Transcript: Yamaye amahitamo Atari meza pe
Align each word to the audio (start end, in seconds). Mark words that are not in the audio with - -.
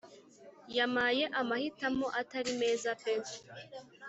Yamaye 0.77 1.23
amahitamo 1.41 2.05
Atari 2.21 2.51
meza 2.61 2.89
pe 3.03 3.13